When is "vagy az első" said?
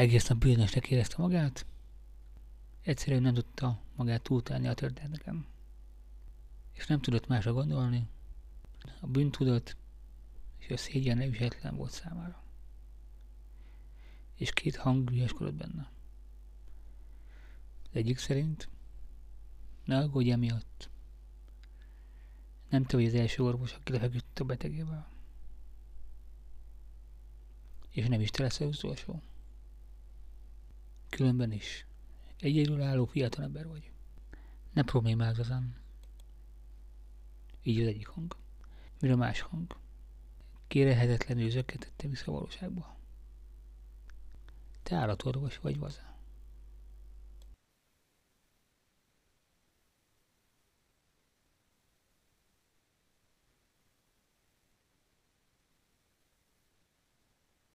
22.96-23.42